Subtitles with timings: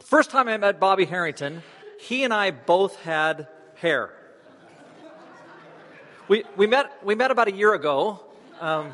[0.00, 1.62] First time I met Bobby Harrington,
[2.00, 4.10] he and I both had hair.
[6.28, 8.20] We, we, met, we met about a year ago.
[8.60, 8.92] Um,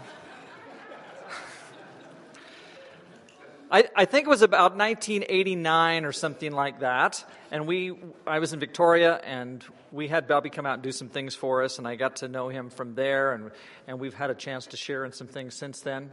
[3.71, 7.25] I, I, think it was about 1989 or something like that.
[7.53, 7.95] And we,
[8.27, 11.63] I was in Victoria, and we had Bobby come out and do some things for
[11.63, 13.53] us, and I got to know him from there, and,
[13.87, 16.11] and we've had a chance to share in some things since then.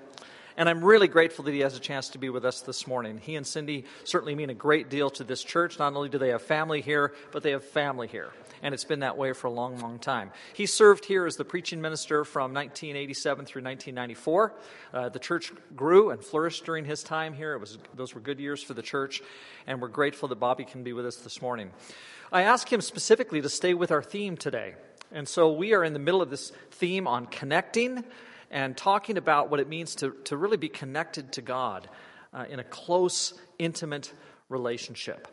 [0.57, 3.19] And I'm really grateful that he has a chance to be with us this morning.
[3.19, 5.77] He and Cindy certainly mean a great deal to this church.
[5.77, 8.32] Not only do they have family here, but they have family here.
[8.63, 10.32] And it's been that way for a long, long time.
[10.54, 14.54] He served here as the preaching minister from 1987 through 1994.
[14.91, 17.54] Uh, the church grew and flourished during his time here.
[17.54, 19.21] It was, those were good years for the church,
[19.68, 21.69] and we're grateful that Bobby can be with us this morning.
[22.32, 24.74] I asked him specifically to stay with our theme today.
[25.11, 28.04] And so we are in the middle of this theme on connecting
[28.50, 31.89] and talking about what it means to, to really be connected to God
[32.33, 34.14] uh, in a close, intimate
[34.50, 35.28] relationship.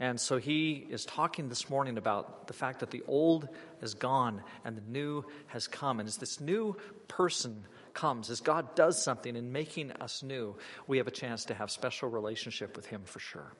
[0.00, 3.48] And so he is talking this morning about the fact that the old
[3.80, 6.00] is gone and the new has come.
[6.00, 10.56] And as this new person comes, as God does something in making us new,
[10.88, 13.52] we have a chance to have special relationship with him for sure.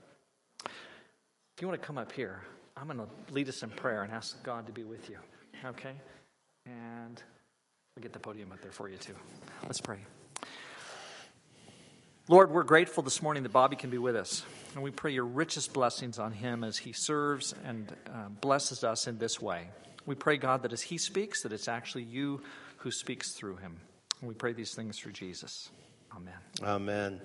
[0.64, 2.42] If you want to come up here,
[2.76, 5.18] I'm going to lead us in prayer and ask God to be with you.
[5.64, 5.94] Okay?
[6.66, 7.22] And
[7.96, 9.14] We'll get the podium up there for you, too.
[9.62, 9.98] Let's pray.
[12.26, 14.44] Lord, we're grateful this morning that Bobby can be with us.
[14.74, 19.06] And we pray your richest blessings on him as he serves and uh, blesses us
[19.06, 19.68] in this way.
[20.06, 22.42] We pray, God, that as he speaks, that it's actually you
[22.78, 23.76] who speaks through him.
[24.18, 25.70] And we pray these things through Jesus.
[26.16, 26.34] Amen.
[26.64, 27.20] Amen.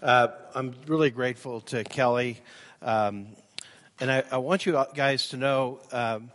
[0.00, 2.38] Uh, I'm really grateful to Kelly.
[2.82, 3.34] Um,
[3.98, 6.30] and I, I, want you guys to know um,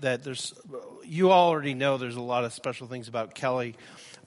[0.00, 0.54] that there's,
[1.04, 3.76] you already know there's a lot of special things about Kelly,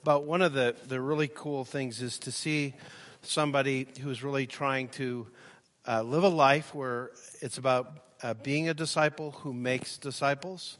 [0.02, 2.74] but one of the, the really cool things is to see
[3.22, 5.26] somebody who's really trying to
[5.86, 10.78] uh, live a life where it's about uh, being a disciple who makes disciples.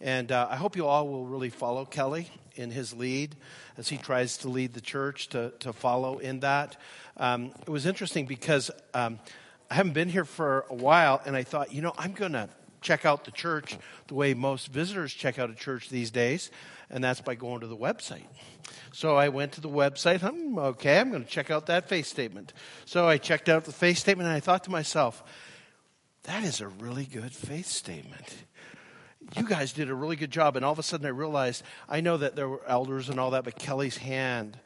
[0.00, 3.36] And uh, I hope you all will really follow Kelly in his lead
[3.76, 6.76] as he tries to lead the church to, to follow in that.
[7.16, 9.18] Um, it was interesting because um,
[9.70, 12.48] I haven't been here for a while, and I thought, you know, I'm going to
[12.84, 16.50] check out the church the way most visitors check out a church these days,
[16.90, 18.26] and that's by going to the website.
[18.92, 20.22] So I went to the website.
[20.22, 22.52] I'm okay, I'm going to check out that faith statement.
[22.84, 25.24] So I checked out the faith statement, and I thought to myself,
[26.24, 28.44] that is a really good faith statement.
[29.36, 30.56] You guys did a really good job.
[30.56, 33.30] And all of a sudden, I realized I know that there were elders and all
[33.32, 34.58] that, but Kelly's hand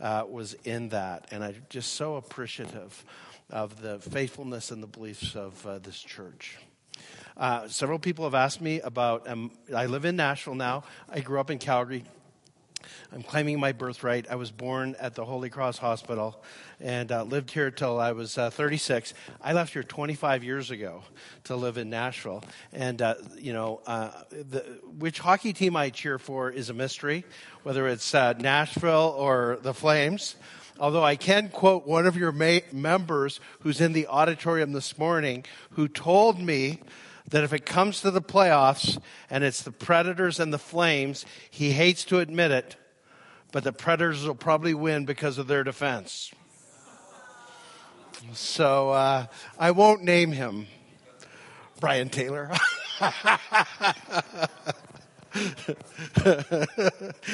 [0.00, 1.28] uh, was in that.
[1.30, 3.04] And I'm just so appreciative
[3.50, 6.58] of the faithfulness and the beliefs of uh, this church.
[7.36, 10.84] Uh, several people have asked me about, um, I live in Nashville now.
[11.10, 12.04] I grew up in Calgary.
[13.12, 14.26] I'm claiming my birthright.
[14.30, 16.42] I was born at the Holy Cross Hospital
[16.80, 19.12] and uh, lived here till I was uh, 36.
[19.42, 21.02] I left here 25 years ago
[21.44, 22.42] to live in Nashville.
[22.72, 24.60] And, uh, you know, uh, the,
[24.98, 27.26] which hockey team I cheer for is a mystery,
[27.64, 30.36] whether it's uh, Nashville or the Flames.
[30.78, 35.44] Although I can quote one of your ma- members who's in the auditorium this morning
[35.72, 36.80] who told me
[37.28, 39.00] that if it comes to the playoffs
[39.30, 42.76] and it's the Predators and the Flames, he hates to admit it,
[43.52, 46.32] but the Predators will probably win because of their defense.
[48.32, 49.26] So uh,
[49.58, 50.66] I won't name him
[51.80, 52.50] Brian Taylor.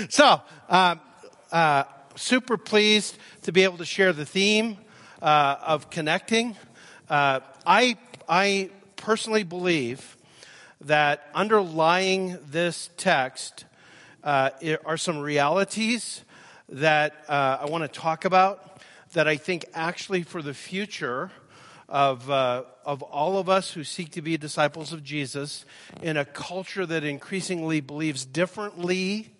[0.08, 0.96] so, uh,
[1.50, 1.84] uh,
[2.16, 4.76] super pleased to be able to share the theme
[5.20, 6.56] uh, of connecting.
[7.08, 7.96] Uh, I,
[8.28, 8.70] I
[9.02, 10.16] personally believe
[10.80, 13.64] that underlying this text
[14.22, 14.50] uh,
[14.84, 16.22] are some realities
[16.68, 18.80] that uh, I want to talk about
[19.14, 21.32] that I think actually for the future
[21.88, 25.64] of, uh, of all of us who seek to be disciples of Jesus
[26.00, 29.34] in a culture that increasingly believes differently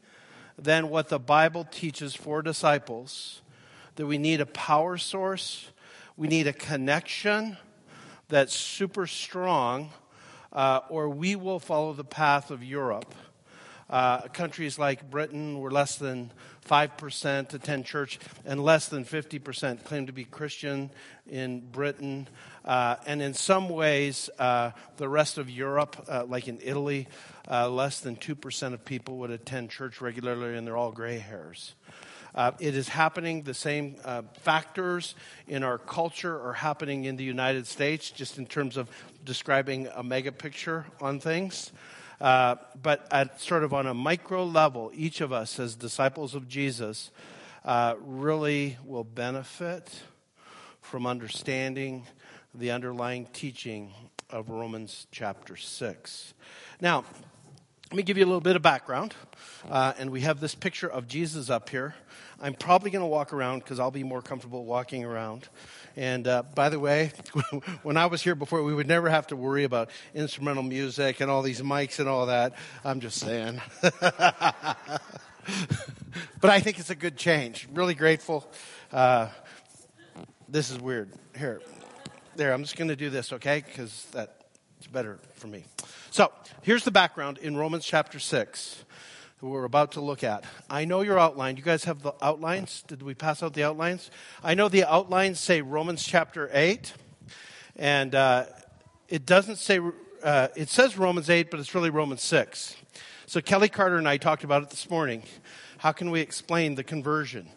[0.59, 3.43] than what the Bible teaches for disciples,
[3.95, 5.71] that we need a power source,
[6.17, 7.57] we need a connection
[8.33, 9.91] that's super strong,
[10.55, 13.15] uh, or we will follow the path of Europe.
[13.91, 16.31] Uh, countries like Britain, where less than
[16.67, 20.91] 5% attend church, and less than 50% claim to be Christian
[21.27, 22.27] in Britain.
[22.65, 27.09] Uh, and in some ways, uh, the rest of Europe, uh, like in Italy,
[27.51, 31.75] uh, less than 2% of people would attend church regularly, and they're all gray hairs.
[32.35, 33.43] Uh, it is happening.
[33.43, 35.15] The same uh, factors
[35.47, 38.89] in our culture are happening in the United States, just in terms of
[39.25, 41.73] describing a mega picture on things.
[42.21, 46.49] Uh, but at sort of on a micro level, each of us as disciples of
[46.49, 47.11] Jesus
[47.65, 50.03] uh, really will benefit
[50.81, 52.07] from understanding
[52.55, 53.93] the underlying teaching
[54.31, 56.35] of Romans chapter 6.
[56.81, 57.05] Now,
[57.91, 59.15] let me give you a little bit of background.
[59.69, 61.95] Uh, and we have this picture of Jesus up here.
[62.45, 65.49] I'm probably going to walk around because I'll be more comfortable walking around.
[65.97, 67.13] And uh, by the way,
[67.85, 71.31] when I was here before, we would never have to worry about instrumental music and
[71.31, 72.55] all these mics and all that.
[72.85, 73.61] I'm just saying.
[73.81, 74.11] but
[76.43, 77.69] I think it's a good change.
[77.73, 78.45] Really grateful.
[78.93, 79.29] Uh,
[80.49, 81.11] this is weird.
[81.39, 81.63] Here,
[82.35, 83.63] there, I'm just going to do this, okay?
[83.65, 85.63] Because that's better for me.
[86.11, 88.85] So, here's the background in Romans chapter 6
[89.51, 90.45] we're about to look at.
[90.71, 91.57] I know your outline.
[91.57, 92.85] You guys have the outlines?
[92.87, 94.11] Did we pass out the outlines?
[94.43, 96.93] I know the outlines say Romans chapter 8,
[97.77, 98.45] and uh,
[99.09, 99.81] it doesn't say,
[100.23, 102.77] uh, it says Romans 8, but it's really Romans 6.
[103.27, 105.25] So Kelly Carter and I talked about it this morning.
[105.79, 107.49] How can we explain the conversion?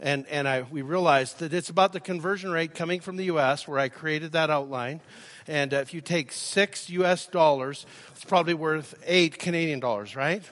[0.00, 3.66] And, and I, we realized that it's about the conversion rate coming from the U.S.,
[3.66, 5.00] where I created that outline.
[5.46, 7.26] And uh, if you take six U.S.
[7.26, 10.42] dollars, it's probably worth eight Canadian dollars, right?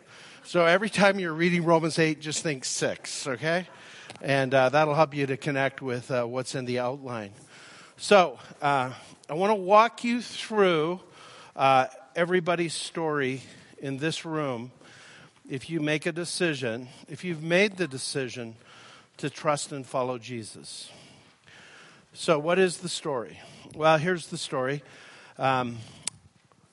[0.46, 3.66] So every time you're reading Romans 8, just think six, okay?
[4.20, 7.32] And uh, that'll help you to connect with uh, what's in the outline.
[7.96, 8.90] So uh,
[9.30, 11.00] I want to walk you through
[11.56, 13.40] uh, everybody's story
[13.78, 14.70] in this room
[15.48, 18.56] if you make a decision, if you've made the decision
[19.16, 20.90] to trust and follow Jesus.
[22.12, 23.40] So, what is the story?
[23.74, 24.82] Well, here's the story.
[25.38, 25.78] Um,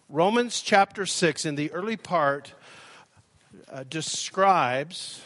[0.10, 2.54] Romans chapter 6, in the early part,
[3.72, 5.22] uh, describes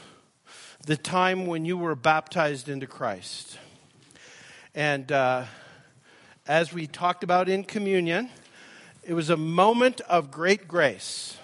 [0.86, 3.58] the time when you were baptized into Christ.
[4.76, 5.46] And uh,
[6.48, 8.30] as we talked about in communion,
[9.04, 11.38] it was a moment of great grace.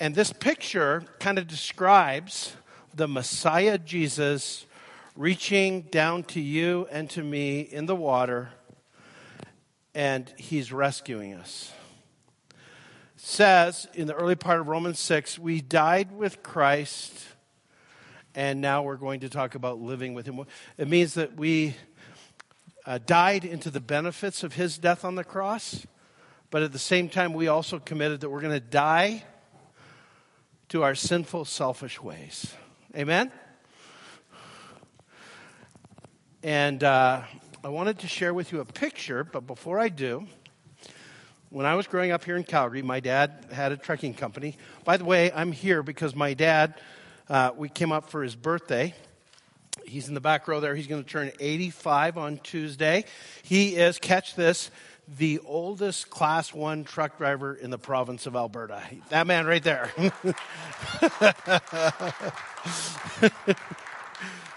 [0.00, 2.56] And this picture kind of describes
[2.94, 4.64] the Messiah Jesus
[5.16, 8.50] reaching down to you and to me in the water,
[9.94, 11.72] and he's rescuing us
[13.24, 17.12] says in the early part of Romans 6, we died with Christ,
[18.34, 20.44] and now we're going to talk about living with him.
[20.76, 21.76] It means that we
[22.84, 25.86] uh, died into the benefits of his death on the cross,
[26.50, 29.22] but at the same time, we also committed that we're going to die
[30.70, 32.52] to our sinful, selfish ways.
[32.96, 33.30] Amen?
[36.42, 37.22] And uh,
[37.62, 40.26] I wanted to share with you a picture, but before I do,
[41.52, 44.56] when I was growing up here in Calgary, my dad had a trucking company.
[44.84, 46.80] By the way, I'm here because my dad,
[47.28, 48.94] uh, we came up for his birthday.
[49.84, 50.74] He's in the back row there.
[50.74, 53.04] He's going to turn 85 on Tuesday.
[53.42, 54.70] He is, catch this,
[55.18, 58.82] the oldest class one truck driver in the province of Alberta.
[59.10, 59.92] That man right there.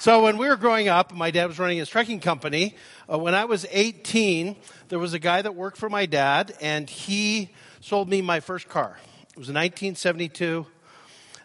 [0.05, 2.75] So when we were growing up, my dad was running his trucking company.
[3.11, 4.55] Uh, when I was 18,
[4.89, 7.49] there was a guy that worked for my dad, and he
[7.81, 8.99] sold me my first car.
[9.31, 10.67] It was a 1972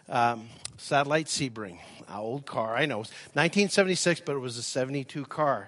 [0.09, 0.47] um,
[0.77, 2.75] Satellite Sebring, an old car.
[2.75, 5.67] I know, it was 1976, but it was a 72 car.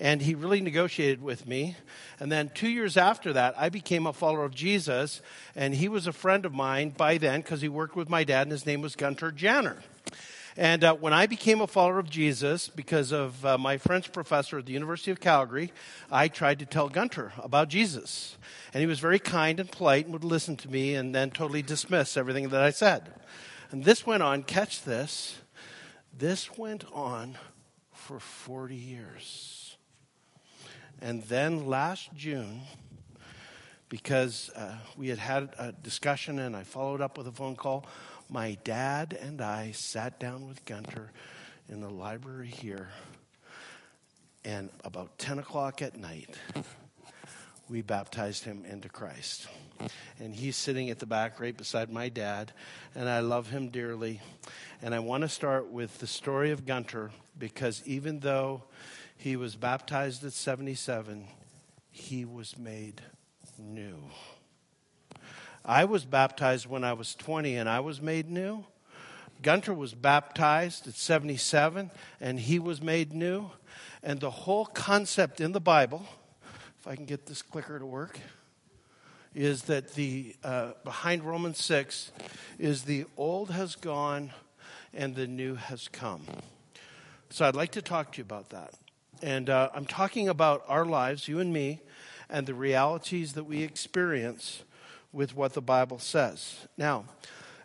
[0.00, 1.76] And he really negotiated with me.
[2.18, 5.22] And then two years after that, I became a follower of Jesus,
[5.54, 8.42] and he was a friend of mine by then because he worked with my dad,
[8.42, 9.76] and his name was Gunter Janner.
[10.56, 14.58] And uh, when I became a follower of Jesus, because of uh, my French professor
[14.58, 15.72] at the University of Calgary,
[16.10, 18.36] I tried to tell Gunter about Jesus.
[18.74, 21.62] And he was very kind and polite and would listen to me and then totally
[21.62, 23.14] dismiss everything that I said.
[23.70, 25.38] And this went on, catch this,
[26.16, 27.38] this went on
[27.94, 29.76] for 40 years.
[31.00, 32.60] And then last June,
[33.88, 37.86] because uh, we had had a discussion and I followed up with a phone call,
[38.32, 41.12] my dad and I sat down with Gunter
[41.68, 42.88] in the library here,
[44.44, 46.34] and about 10 o'clock at night,
[47.68, 49.48] we baptized him into Christ.
[50.18, 52.52] And he's sitting at the back right beside my dad,
[52.94, 54.20] and I love him dearly.
[54.80, 58.62] And I want to start with the story of Gunter because even though
[59.16, 61.28] he was baptized at 77,
[61.90, 63.02] he was made
[63.58, 63.98] new.
[65.64, 68.64] I was baptized when I was 20 and I was made new.
[69.42, 71.90] Gunter was baptized at 77
[72.20, 73.50] and he was made new.
[74.02, 76.06] And the whole concept in the Bible,
[76.80, 78.18] if I can get this clicker to work,
[79.34, 82.12] is that the uh, behind Romans 6
[82.58, 84.32] is the old has gone
[84.92, 86.22] and the new has come.
[87.30, 88.74] So I'd like to talk to you about that.
[89.22, 91.80] And uh, I'm talking about our lives, you and me,
[92.28, 94.64] and the realities that we experience
[95.12, 96.66] with what the Bible says.
[96.76, 97.04] Now,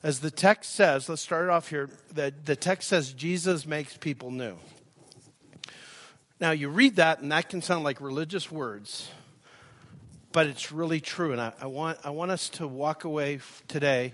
[0.04, 1.89] as the text says, let's start off here.
[2.13, 4.58] The, the text says Jesus makes people new.
[6.39, 9.10] Now, you read that, and that can sound like religious words,
[10.32, 11.32] but it's really true.
[11.32, 14.13] And I, I want, I want us to walk away today,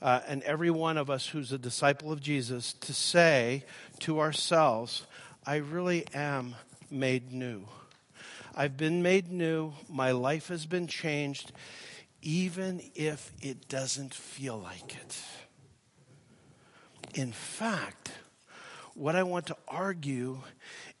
[0.00, 3.64] uh, and every one of us who's a disciple of Jesus, to say
[4.00, 5.06] to ourselves,
[5.44, 6.54] I really am
[6.90, 7.64] made new.
[8.54, 9.72] I've been made new.
[9.90, 11.52] My life has been changed,
[12.22, 15.22] even if it doesn't feel like it.
[17.14, 18.12] In fact,
[18.94, 20.38] what I want to argue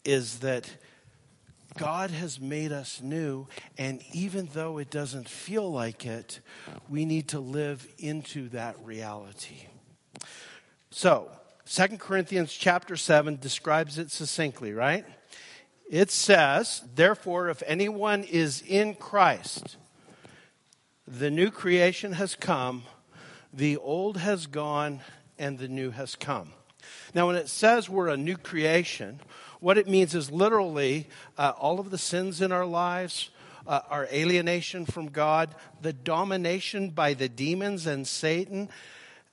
[0.04, 0.68] is that
[1.78, 3.46] God has made us new,
[3.78, 6.40] and even though it doesn't feel like it,
[6.88, 9.66] we need to live into that reality.
[10.90, 11.30] So,
[11.66, 15.06] 2 Corinthians chapter 7 describes it succinctly, right?
[15.90, 19.76] It says, Therefore, if anyone is in Christ,
[21.18, 22.84] the new creation has come,
[23.52, 25.00] the old has gone,
[25.38, 26.52] and the new has come.
[27.14, 29.20] Now, when it says we're a new creation,
[29.60, 33.28] what it means is literally uh, all of the sins in our lives,
[33.66, 38.70] uh, our alienation from God, the domination by the demons and Satan,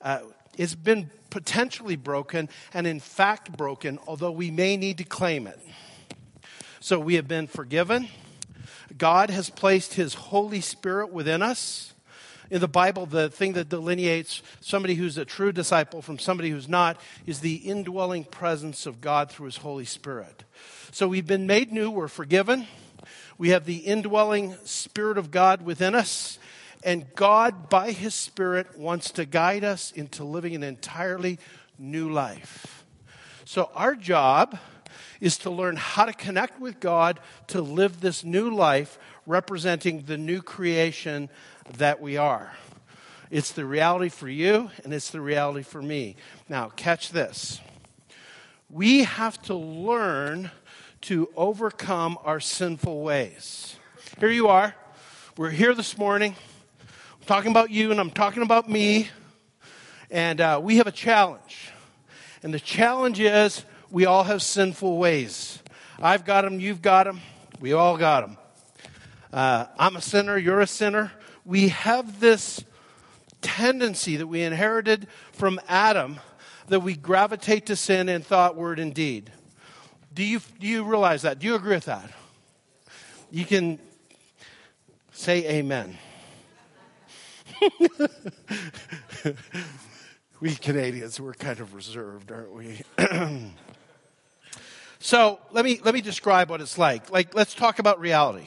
[0.02, 0.20] uh,
[0.58, 5.58] it's been potentially broken and in fact broken, although we may need to claim it.
[6.80, 8.08] So we have been forgiven.
[8.96, 11.94] God has placed His Holy Spirit within us
[12.50, 16.68] in the Bible, the thing that delineates somebody who's a true disciple from somebody who's
[16.68, 20.42] not is the indwelling presence of God through His Holy Spirit.
[20.90, 22.66] So we've been made new, we're forgiven,
[23.38, 26.40] we have the indwelling Spirit of God within us,
[26.82, 31.38] and God, by His Spirit, wants to guide us into living an entirely
[31.78, 32.84] new life.
[33.44, 34.58] So our job
[35.20, 40.16] is to learn how to connect with God to live this new life representing the
[40.16, 41.28] new creation
[41.76, 42.52] that we are.
[43.30, 46.16] It's the reality for you, and it's the reality for me.
[46.48, 47.60] Now, catch this.
[48.68, 50.50] We have to learn
[51.02, 53.76] to overcome our sinful ways.
[54.18, 54.74] Here you are.
[55.36, 56.34] We're here this morning.
[56.80, 59.08] I'm talking about you, and I'm talking about me.
[60.10, 61.70] And uh, we have a challenge.
[62.42, 65.58] And the challenge is we all have sinful ways.
[66.00, 67.20] I've got them, you've got them,
[67.60, 68.36] we all got them.
[69.32, 71.12] Uh, I'm a sinner, you're a sinner
[71.44, 72.64] we have this
[73.40, 76.20] tendency that we inherited from Adam
[76.68, 79.32] that we gravitate to sin in thought, word, and deed.
[80.14, 81.38] Do you, do you realize that?
[81.38, 82.10] Do you agree with that?
[83.30, 83.78] You can
[85.12, 85.98] say amen.
[90.40, 92.82] we Canadians, we're kind of reserved, aren't we?
[95.00, 97.10] so let me, let me describe what it's like.
[97.10, 98.46] Like, let's talk about reality.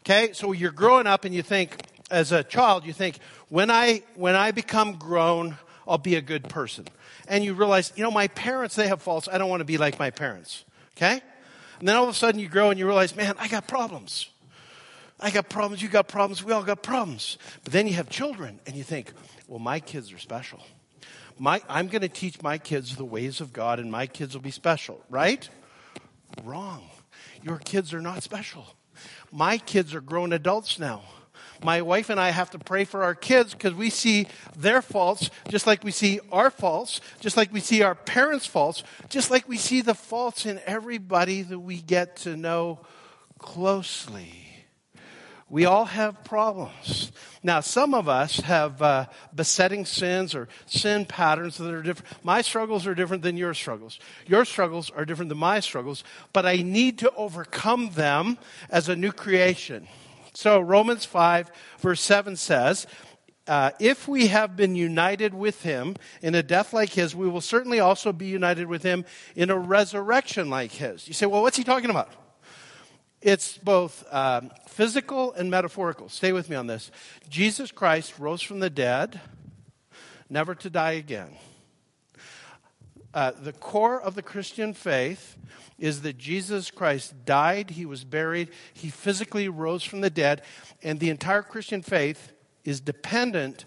[0.00, 1.76] Okay, so you're growing up and you think,
[2.10, 3.18] as a child, you think,
[3.48, 6.86] when I, when I become grown, I'll be a good person.
[7.28, 9.28] And you realize, you know, my parents, they have faults.
[9.30, 10.64] I don't want to be like my parents.
[10.96, 11.20] Okay?
[11.78, 14.30] And then all of a sudden you grow and you realize, man, I got problems.
[15.20, 15.82] I got problems.
[15.82, 16.42] You got problems.
[16.42, 17.36] We all got problems.
[17.64, 19.12] But then you have children and you think,
[19.46, 20.62] well, my kids are special.
[21.38, 24.42] My, I'm going to teach my kids the ways of God and my kids will
[24.42, 25.48] be special, right?
[26.44, 26.88] Wrong.
[27.42, 28.66] Your kids are not special.
[29.30, 31.02] My kids are grown adults now
[31.62, 34.26] my wife and I have to pray for our kids because we see
[34.56, 38.82] their faults just like we see our faults, just like we see our parents' faults,
[39.08, 42.80] just like we see the faults in everybody that we get to know
[43.38, 44.55] closely.
[45.48, 47.12] We all have problems.
[47.42, 52.24] Now, some of us have uh, besetting sins or sin patterns that are different.
[52.24, 54.00] My struggles are different than your struggles.
[54.26, 58.38] Your struggles are different than my struggles, but I need to overcome them
[58.70, 59.86] as a new creation.
[60.34, 62.88] So, Romans 5, verse 7 says,
[63.46, 67.40] uh, if we have been united with him in a death like his, we will
[67.40, 69.04] certainly also be united with him
[69.36, 71.06] in a resurrection like his.
[71.06, 72.10] You say, well, what's he talking about?
[73.26, 76.08] It's both um, physical and metaphorical.
[76.08, 76.92] Stay with me on this.
[77.28, 79.20] Jesus Christ rose from the dead,
[80.30, 81.36] never to die again.
[83.12, 85.36] Uh, the core of the Christian faith
[85.76, 90.42] is that Jesus Christ died, he was buried, he physically rose from the dead,
[90.84, 92.30] and the entire Christian faith
[92.64, 93.64] is dependent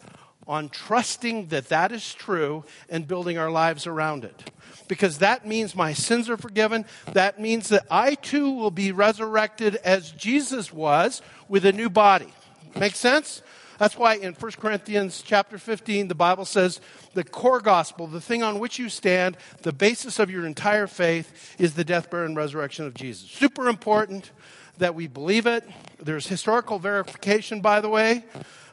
[0.50, 4.51] on trusting that that is true and building our lives around it.
[4.88, 6.86] Because that means my sins are forgiven.
[7.13, 12.34] That means that I too will be resurrected as Jesus was with a new body.
[12.75, 13.44] Make sense?
[13.77, 16.82] That's why in 1 Corinthians chapter 15, the Bible says
[17.13, 21.56] the core gospel, the thing on which you stand, the basis of your entire faith
[21.60, 23.29] is the death, burial, and resurrection of Jesus.
[23.29, 24.32] Super important
[24.79, 25.63] that we believe it.
[26.01, 28.25] There's historical verification, by the way.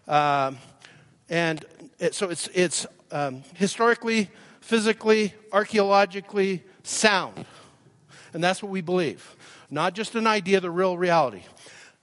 [0.08, 0.58] Um,
[1.28, 1.64] and
[2.12, 4.30] so it's, it's um, historically,
[4.60, 7.44] physically, archaeologically sound.
[8.32, 9.34] And that's what we believe.
[9.70, 11.42] Not just an idea, the real reality.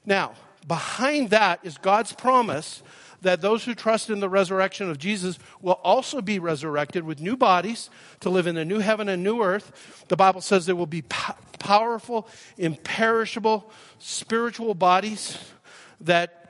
[0.05, 0.33] Now,
[0.67, 2.83] behind that is God's promise
[3.21, 7.37] that those who trust in the resurrection of Jesus will also be resurrected with new
[7.37, 7.89] bodies
[8.19, 10.05] to live in a new heaven and new earth.
[10.09, 12.27] The Bible says there will be po- powerful,
[12.57, 15.37] imperishable, spiritual bodies
[16.01, 16.42] that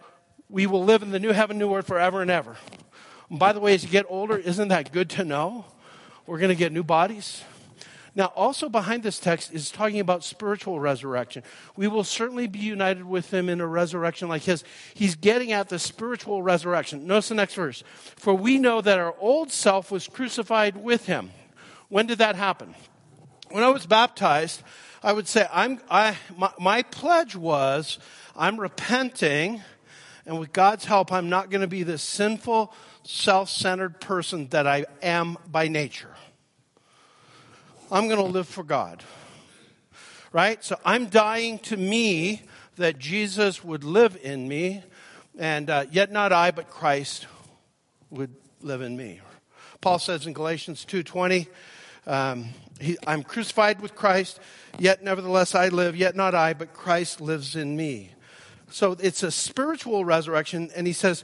[0.53, 2.55] we will live in the new heaven, new earth forever and ever.
[3.31, 5.65] And by the way, as you get older, isn't that good to know?
[6.27, 7.43] We're going to get new bodies.
[8.13, 11.41] Now, also behind this text is talking about spiritual resurrection.
[11.75, 14.63] We will certainly be united with him in a resurrection like his.
[14.93, 17.07] He's getting at the spiritual resurrection.
[17.07, 17.83] Notice the next verse.
[18.15, 21.31] For we know that our old self was crucified with him.
[21.89, 22.75] When did that happen?
[23.49, 24.61] When I was baptized,
[25.01, 27.97] I would say, I'm, I, my, my pledge was,
[28.35, 29.63] I'm repenting,
[30.25, 34.65] and with God's help, I'm not going to be this sinful, self centered person that
[34.65, 36.15] I am by nature.
[37.91, 39.03] I'm going to live for God.
[40.31, 40.63] Right?
[40.63, 42.43] So I'm dying to me
[42.77, 44.81] that Jesus would live in me,
[45.37, 47.27] and uh, yet not I, but Christ
[48.09, 49.21] would live in me.
[49.81, 51.47] Paul says in Galatians 2:20,
[52.07, 52.49] um,
[53.05, 54.39] "I'm crucified with Christ,
[54.79, 55.95] yet nevertheless I live.
[55.95, 58.13] Yet not I, but Christ lives in me."
[58.73, 61.23] So it's a spiritual resurrection, and he says,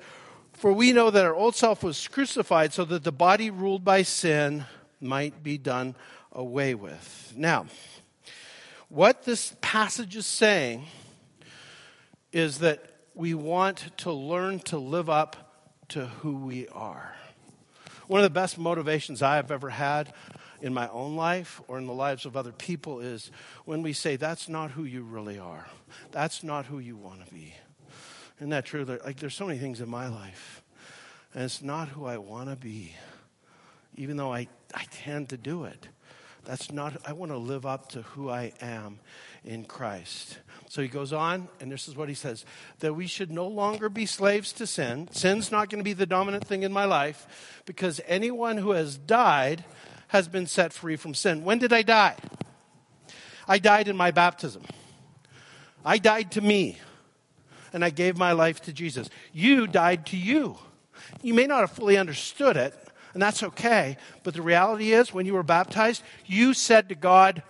[0.54, 4.04] "For we know that our old self was crucified, so that the body ruled by
[4.04, 4.66] sin
[5.02, 5.96] might be done
[6.32, 7.34] away with.
[7.36, 7.66] Now,
[8.88, 10.86] what this passage is saying
[12.32, 12.84] is that
[13.16, 15.36] we want to learn to live up
[15.90, 17.16] to who we are.
[18.06, 20.14] One of the best motivations I have ever had
[20.62, 23.32] in my own life or in the lives of other people is
[23.66, 25.68] when we say, That's not who you really are.
[26.12, 27.54] That's not who you want to be.
[28.38, 28.86] Isn't that true?
[28.86, 30.64] Like, there's so many things in my life,
[31.34, 32.96] and it's not who I want to be,
[33.96, 35.90] even though I, I tend to do it.
[36.46, 39.00] That's not, I want to live up to who I am
[39.44, 40.40] in Christ.
[40.70, 42.46] So he goes on, and this is what he says
[42.80, 45.10] that we should no longer be slaves to sin.
[45.12, 48.98] Sin's not going to be the dominant thing in my life because anyone who has
[48.98, 49.66] died
[50.10, 51.44] has been set free from sin.
[51.44, 52.16] When did I die?
[53.48, 54.64] I died in my baptism.
[55.84, 56.78] I died to me,
[57.74, 59.10] and I gave my life to Jesus.
[59.34, 60.58] You died to you.
[61.22, 62.76] You may not have fully understood it,
[63.14, 63.98] and that's okay.
[64.24, 67.42] But the reality is, when you were baptized, you said to God,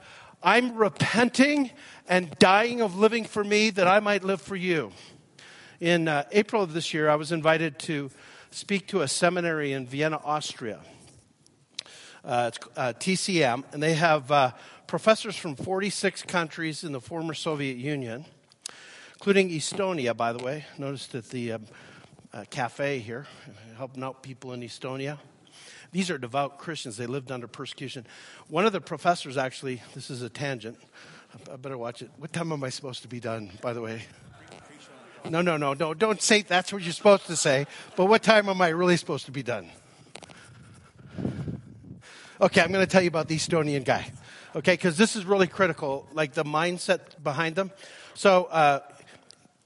[0.42, 1.72] I'm repenting
[2.08, 4.92] and dying of living for me that I might live for you.
[5.80, 8.10] In uh, April of this year, I was invited to
[8.52, 10.80] speak to a seminary in Vienna, Austria.
[12.24, 14.52] Uh, it's uh, TCM, and they have uh,
[14.88, 18.26] professors from 46 countries in the former Soviet Union,
[19.14, 20.66] including Estonia, by the way.
[20.78, 21.66] Noticed at the um,
[22.34, 23.28] uh, cafe here,
[23.78, 25.18] helping out people in Estonia.
[25.92, 26.98] These are devout Christians.
[26.98, 28.06] They lived under persecution.
[28.48, 30.78] One of the professors, actually, this is a tangent.
[31.52, 32.12] I better watch it.
[32.18, 34.04] What time am I supposed to be done, by the way?
[35.30, 35.94] No, no, no, no.
[35.94, 37.68] Don't say that's what you're supposed to say.
[37.96, 39.70] But what time am I really supposed to be done?
[42.42, 44.10] Okay, I'm going to tell you about the Estonian guy.
[44.56, 47.70] Okay, because this is really critical, like the mindset behind them.
[48.14, 48.80] So, uh,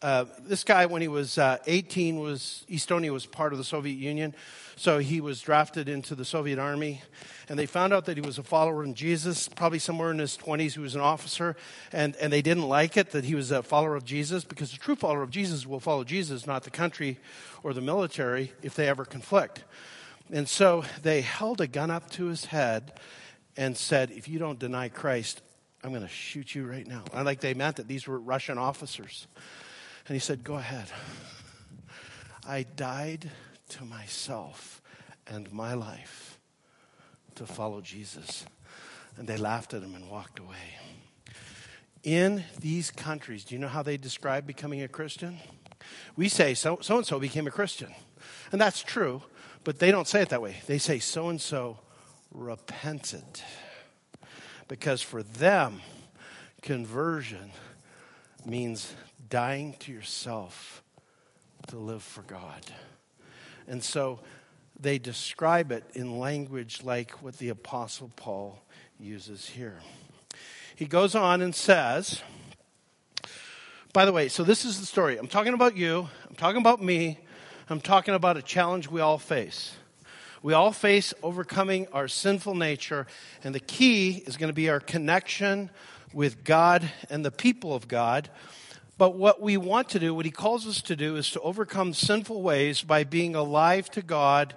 [0.01, 3.99] uh, this guy, when he was uh, 18, was Estonia was part of the Soviet
[3.99, 4.33] Union.
[4.75, 7.03] So he was drafted into the Soviet army,
[7.47, 10.35] and they found out that he was a follower of Jesus, probably somewhere in his
[10.35, 10.73] 20s.
[10.73, 11.55] He was an officer,
[11.91, 14.79] and, and they didn't like it that he was a follower of Jesus because a
[14.79, 17.19] true follower of Jesus will follow Jesus, not the country
[17.61, 19.63] or the military, if they ever conflict.
[20.31, 22.93] And so they held a gun up to his head
[23.57, 25.41] and said, If you don't deny Christ,
[25.83, 27.03] I'm going to shoot you right now.
[27.13, 29.27] And like they meant that these were Russian officers.
[30.07, 30.87] And he said, Go ahead.
[32.47, 33.29] I died
[33.69, 34.81] to myself
[35.27, 36.39] and my life
[37.35, 38.45] to follow Jesus.
[39.17, 40.79] And they laughed at him and walked away.
[42.03, 45.39] In these countries, do you know how they describe becoming a Christian?
[46.15, 47.93] We say so and so became a Christian.
[48.51, 49.21] And that's true,
[49.63, 50.57] but they don't say it that way.
[50.67, 51.79] They say so and so
[52.31, 53.23] repented.
[54.67, 55.81] Because for them,
[56.61, 57.51] conversion
[58.45, 58.93] means
[59.29, 60.83] dying to yourself
[61.67, 62.61] to live for God.
[63.67, 64.19] And so
[64.79, 68.61] they describe it in language like what the Apostle Paul
[68.99, 69.79] uses here.
[70.75, 72.21] He goes on and says,
[73.93, 75.17] by the way, so this is the story.
[75.17, 77.19] I'm talking about you, I'm talking about me,
[77.73, 79.75] I'm talking about a challenge we all face.
[80.41, 83.07] We all face overcoming our sinful nature,
[83.43, 85.69] and the key is going to be our connection
[86.13, 88.29] with God and the people of God
[88.97, 91.93] but what we want to do, what he calls us to do, is to overcome
[91.93, 94.55] sinful ways by being alive to God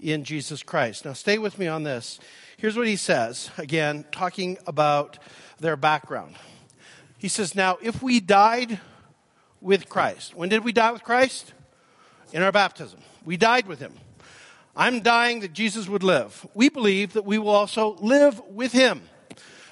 [0.00, 1.04] in Jesus Christ.
[1.04, 2.20] Now, stay with me on this.
[2.56, 5.18] Here's what he says, again, talking about
[5.58, 6.36] their background.
[7.18, 8.80] He says, Now, if we died
[9.60, 11.52] with Christ, when did we die with Christ?
[12.32, 12.98] In our baptism.
[13.24, 13.92] We died with him.
[14.74, 16.46] I'm dying that Jesus would live.
[16.54, 19.02] We believe that we will also live with him.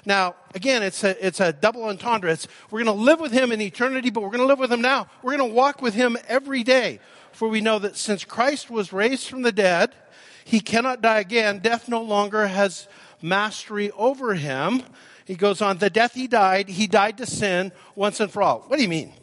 [0.05, 2.31] Now, again, it's a, it's a double entendre.
[2.31, 4.71] It's, we're going to live with him in eternity, but we're going to live with
[4.71, 5.07] him now.
[5.21, 6.99] We're going to walk with him every day.
[7.31, 9.95] For we know that since Christ was raised from the dead,
[10.43, 11.59] he cannot die again.
[11.59, 12.87] Death no longer has
[13.21, 14.83] mastery over him.
[15.25, 18.61] He goes on, the death he died, he died to sin once and for all.
[18.67, 19.13] What do you mean?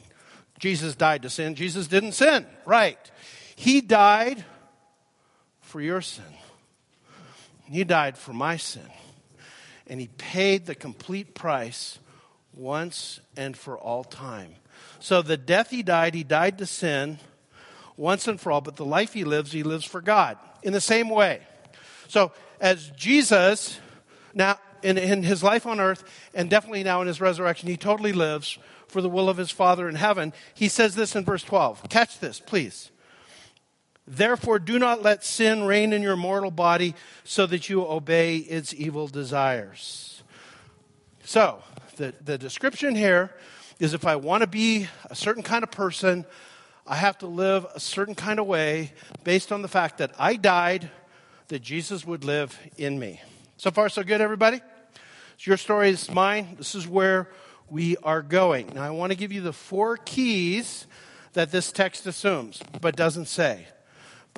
[0.59, 1.55] Jesus died to sin.
[1.55, 2.46] Jesus didn't sin.
[2.64, 2.98] Right.
[3.59, 4.44] He died
[5.62, 6.33] for your sin.
[7.64, 8.87] He died for my sin.
[9.88, 11.99] And he paid the complete price
[12.55, 14.55] once and for all time.
[15.01, 17.18] So the death he died, he died to sin
[17.97, 20.81] once and for all, but the life he lives, he lives for God in the
[20.81, 21.40] same way.
[22.07, 23.81] So as Jesus,
[24.35, 28.12] now in, in his life on earth, and definitely now in his resurrection, he totally
[28.12, 30.33] lives for the will of his Father in heaven.
[30.55, 31.88] He says this in verse 12.
[31.88, 32.92] Catch this, please.
[34.11, 36.94] Therefore, do not let sin reign in your mortal body
[37.25, 40.23] so that you obey its evil desires.
[41.25, 41.62] So,
[41.97, 43.31] the, the description here
[43.79, 46.25] is if I want to be a certain kind of person,
[46.87, 48.94] I have to live a certain kind of way
[49.25, 50.88] based on the fact that I died,
[51.49, 53.21] that Jesus would live in me.
[53.59, 54.62] So far, so good, everybody?
[55.35, 56.55] It's your story, it's mine.
[56.57, 57.29] This is where
[57.68, 58.73] we are going.
[58.75, 60.87] Now, I want to give you the four keys
[61.35, 63.66] that this text assumes, but doesn't say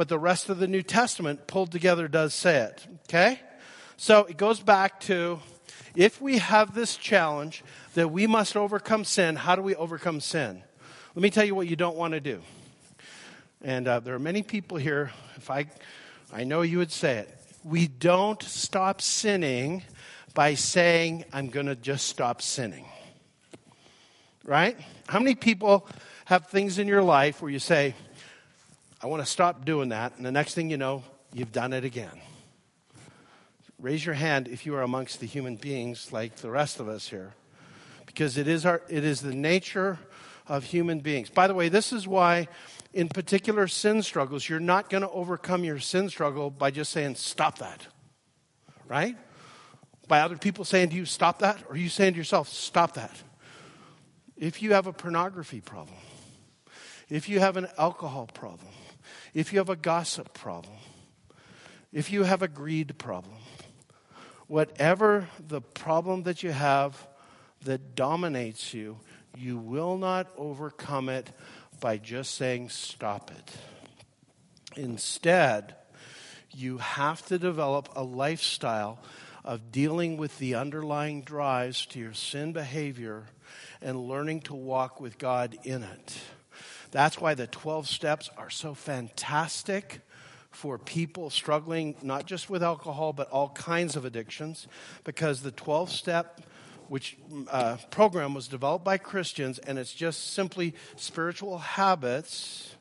[0.01, 2.87] but the rest of the New Testament pulled together does say it.
[3.07, 3.39] Okay?
[3.99, 5.41] So it goes back to
[5.95, 10.63] if we have this challenge that we must overcome sin, how do we overcome sin?
[11.15, 12.41] Let me tell you what you don't want to do.
[13.61, 15.67] And uh, there are many people here, if I,
[16.33, 17.39] I know you would say it.
[17.63, 19.83] We don't stop sinning
[20.33, 22.87] by saying, I'm going to just stop sinning.
[24.47, 24.79] Right?
[25.09, 25.87] How many people
[26.25, 27.95] have things in your life where you say,
[29.03, 30.17] I want to stop doing that.
[30.17, 32.21] And the next thing you know, you've done it again.
[33.79, 37.09] Raise your hand if you are amongst the human beings like the rest of us
[37.09, 37.33] here.
[38.05, 39.99] Because it is, our, it is the nature
[40.47, 41.31] of human beings.
[41.31, 42.49] By the way, this is why,
[42.93, 47.15] in particular sin struggles, you're not going to overcome your sin struggle by just saying,
[47.15, 47.87] stop that.
[48.87, 49.17] Right?
[50.09, 53.17] By other people saying to you, stop that, or you saying to yourself, stop that.
[54.37, 55.97] If you have a pornography problem,
[57.09, 58.73] if you have an alcohol problem,
[59.35, 60.77] if you have a gossip problem,
[61.93, 63.37] if you have a greed problem,
[64.47, 67.07] whatever the problem that you have
[67.65, 68.99] that dominates you,
[69.37, 71.31] you will not overcome it
[71.79, 73.57] by just saying, stop it.
[74.77, 75.75] Instead,
[76.55, 78.99] you have to develop a lifestyle
[79.45, 83.25] of dealing with the underlying drives to your sin behavior
[83.81, 86.19] and learning to walk with God in it.
[86.91, 90.01] That's why the 12 steps are so fantastic
[90.51, 94.67] for people struggling not just with alcohol, but all kinds of addictions,
[95.05, 96.41] because the 12 step
[96.89, 97.17] which
[97.53, 102.75] uh, program was developed by Christians, and it's just simply spiritual habits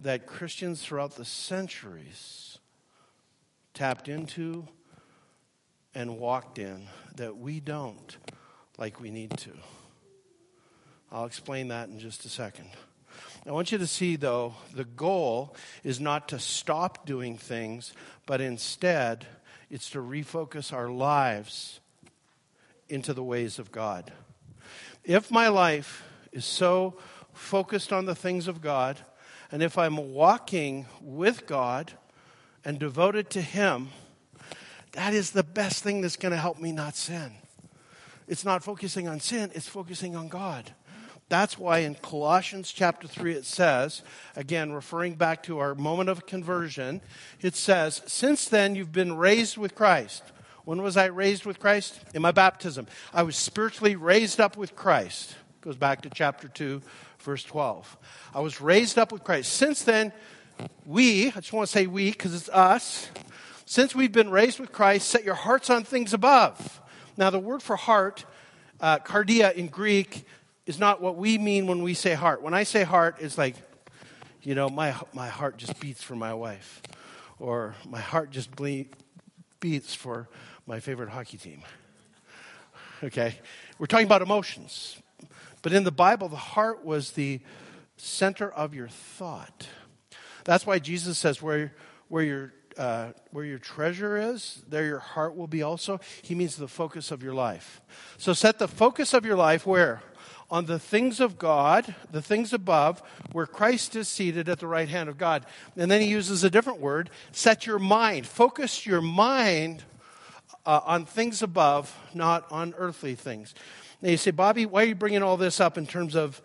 [0.00, 2.58] that Christians throughout the centuries
[3.74, 4.66] tapped into
[5.94, 8.16] and walked in that we don't
[8.76, 9.52] like we need to.
[11.10, 12.68] I'll explain that in just a second.
[13.46, 17.94] I want you to see, though, the goal is not to stop doing things,
[18.26, 19.26] but instead,
[19.70, 21.80] it's to refocus our lives
[22.90, 24.12] into the ways of God.
[25.02, 26.98] If my life is so
[27.32, 28.98] focused on the things of God,
[29.50, 31.92] and if I'm walking with God
[32.66, 33.88] and devoted to Him,
[34.92, 37.32] that is the best thing that's going to help me not sin.
[38.26, 40.74] It's not focusing on sin, it's focusing on God.
[41.28, 44.02] That's why in Colossians chapter 3 it says,
[44.34, 47.02] again, referring back to our moment of conversion,
[47.42, 50.22] it says, Since then you've been raised with Christ.
[50.64, 52.00] When was I raised with Christ?
[52.14, 52.86] In my baptism.
[53.12, 55.34] I was spiritually raised up with Christ.
[55.60, 56.80] Goes back to chapter 2,
[57.20, 57.96] verse 12.
[58.34, 59.52] I was raised up with Christ.
[59.52, 60.12] Since then,
[60.86, 63.08] we, I just want to say we because it's us,
[63.66, 66.80] since we've been raised with Christ, set your hearts on things above.
[67.18, 68.24] Now, the word for heart,
[68.80, 70.24] uh, cardia in Greek,
[70.68, 72.42] is not what we mean when we say heart.
[72.42, 73.56] When I say heart, it's like,
[74.42, 76.82] you know, my, my heart just beats for my wife,
[77.38, 78.84] or my heart just ble-
[79.60, 80.28] beats for
[80.66, 81.62] my favorite hockey team.
[83.02, 83.38] Okay?
[83.78, 85.00] We're talking about emotions.
[85.62, 87.40] But in the Bible, the heart was the
[87.96, 89.68] center of your thought.
[90.44, 91.72] That's why Jesus says, where,
[92.08, 95.98] where your uh, where your treasure is, there your heart will be also.
[96.22, 97.80] He means the focus of your life.
[98.18, 100.00] So set the focus of your life where?
[100.50, 104.88] On the things of God, the things above, where Christ is seated at the right
[104.88, 105.44] hand of God.
[105.76, 108.26] And then he uses a different word set your mind.
[108.26, 109.84] Focus your mind
[110.64, 113.54] uh, on things above, not on earthly things.
[114.00, 116.40] Now you say, Bobby, why are you bringing all this up in terms of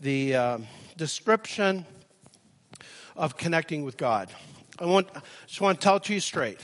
[0.00, 0.58] the uh,
[0.96, 1.86] description
[3.16, 4.28] of connecting with God?
[4.78, 5.08] I want,
[5.46, 6.60] just want to tell it to you straight.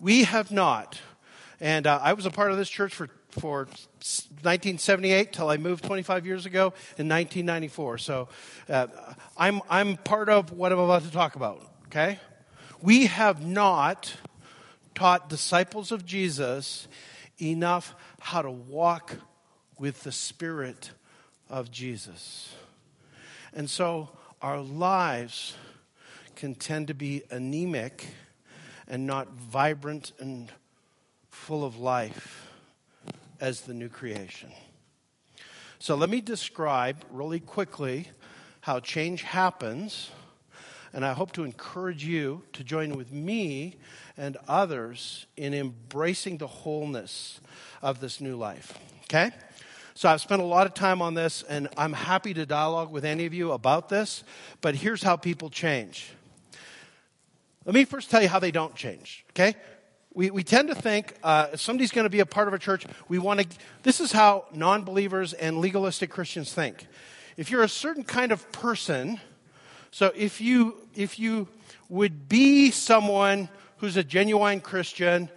[0.00, 1.00] We have not,
[1.60, 5.84] and uh, I was a part of this church for, for 1978 till I moved
[5.84, 7.98] 25 years ago in 1994.
[7.98, 8.28] So
[8.68, 8.86] uh,
[9.36, 12.18] I'm, I'm part of what I'm about to talk about, okay?
[12.80, 14.14] We have not
[14.94, 16.88] taught disciples of Jesus
[17.40, 19.16] enough how to walk
[19.78, 20.90] with the Spirit
[21.48, 22.54] of Jesus.
[23.52, 25.54] And so our lives
[26.34, 28.06] can tend to be anemic
[28.88, 30.50] and not vibrant and
[31.30, 32.45] full of life
[33.40, 34.50] as the new creation.
[35.78, 38.08] So let me describe really quickly
[38.62, 40.10] how change happens,
[40.92, 43.76] and I hope to encourage you to join with me
[44.16, 47.40] and others in embracing the wholeness
[47.82, 48.78] of this new life.
[49.04, 49.30] Okay?
[49.94, 53.04] So I've spent a lot of time on this, and I'm happy to dialogue with
[53.04, 54.24] any of you about this,
[54.60, 56.10] but here's how people change.
[57.64, 59.54] Let me first tell you how they don't change, okay?
[60.16, 62.58] We, we tend to think uh, if somebody's going to be a part of a
[62.58, 63.46] church, we want to.
[63.82, 66.86] This is how non believers and legalistic Christians think.
[67.36, 69.20] If you're a certain kind of person,
[69.90, 71.48] so if you, if you
[71.90, 75.28] would be someone who's a genuine Christian,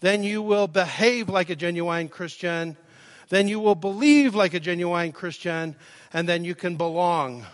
[0.00, 2.76] then you will behave like a genuine Christian,
[3.30, 5.74] then you will believe like a genuine Christian,
[6.12, 7.46] and then you can belong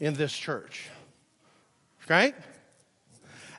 [0.00, 0.88] in this church.
[2.08, 2.34] Right?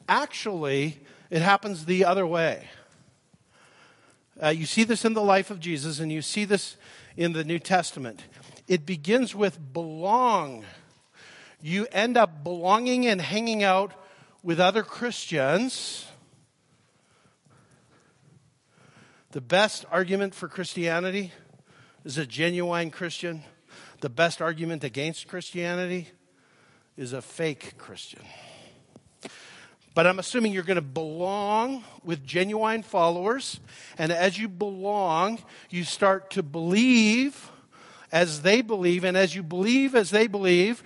[0.10, 0.98] Actually,
[1.30, 2.70] it happens the other way.
[4.42, 6.78] Uh, you see this in the life of Jesus, and you see this
[7.16, 8.24] in the New Testament.
[8.68, 10.64] It begins with belong.
[11.62, 13.94] You end up belonging and hanging out
[14.44, 16.06] with other Christians.
[19.32, 21.32] The best argument for Christianity
[22.06, 23.44] is a genuine Christian.
[24.02, 26.10] The best argument against Christianity
[26.96, 28.22] is a fake Christian.
[29.98, 33.60] But I'm assuming you're going to belong with genuine followers.
[33.98, 35.40] And as you belong,
[35.72, 37.50] you start to believe
[38.12, 39.04] as they believe.
[39.04, 40.84] And as you believe as they believe,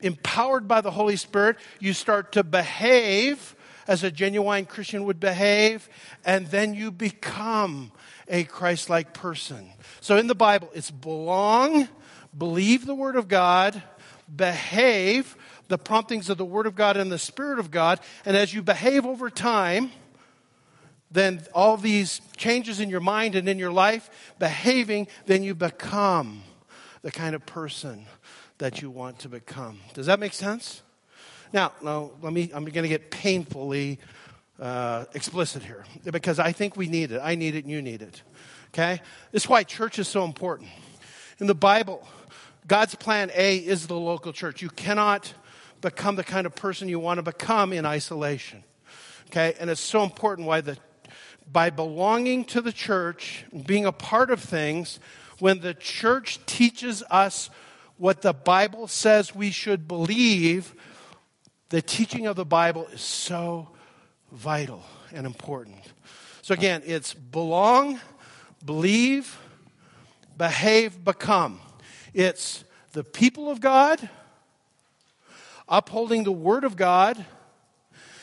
[0.00, 3.54] empowered by the Holy Spirit, you start to behave
[3.86, 5.86] as a genuine Christian would behave.
[6.24, 7.92] And then you become
[8.26, 9.70] a Christ like person.
[10.00, 11.88] So in the Bible, it's belong,
[12.34, 13.82] believe the Word of God,
[14.34, 15.36] behave
[15.68, 18.00] the promptings of the Word of God and the Spirit of God.
[18.24, 19.90] And as you behave over time,
[21.10, 26.42] then all these changes in your mind and in your life, behaving, then you become
[27.02, 28.06] the kind of person
[28.58, 29.78] that you want to become.
[29.94, 30.82] Does that make sense?
[31.52, 33.98] Now, now let me, I'm going to get painfully
[34.60, 37.20] uh, explicit here because I think we need it.
[37.22, 38.22] I need it and you need it.
[38.68, 39.00] Okay?
[39.30, 40.70] This is why church is so important.
[41.38, 42.06] In the Bible,
[42.66, 44.62] God's plan A is the local church.
[44.62, 45.32] You cannot
[45.80, 48.64] become the kind of person you want to become in isolation.
[49.28, 49.54] Okay?
[49.58, 50.78] And it's so important why the
[51.50, 54.98] by belonging to the church, being a part of things,
[55.38, 57.50] when the church teaches us
[57.98, 60.74] what the Bible says we should believe,
[61.68, 63.68] the teaching of the Bible is so
[64.32, 65.80] vital and important.
[66.42, 68.00] So again, it's belong,
[68.64, 69.38] believe,
[70.36, 71.60] behave, become.
[72.12, 74.08] It's the people of God
[75.68, 77.24] upholding the Word of God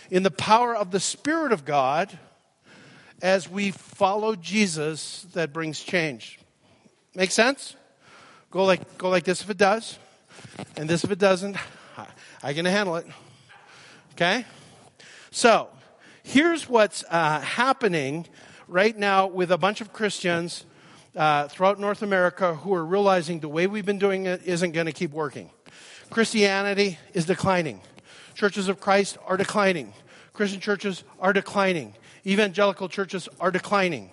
[0.09, 2.17] in the power of the Spirit of God
[3.21, 6.39] as we follow Jesus that brings change.
[7.15, 7.75] Make sense?
[8.51, 9.97] Go like, go like this if it does,
[10.77, 11.57] and this if it doesn't.
[12.43, 13.07] I can handle it.
[14.13, 14.45] Okay?
[15.31, 15.69] So,
[16.21, 18.27] here's what's uh, happening
[18.67, 20.65] right now with a bunch of Christians
[21.15, 24.85] uh, throughout North America who are realizing the way we've been doing it isn't going
[24.87, 25.49] to keep working.
[26.13, 27.81] Christianity is declining.
[28.35, 29.93] Churches of Christ are declining.
[30.31, 31.95] Christian churches are declining.
[32.23, 34.11] Evangelical churches are declining.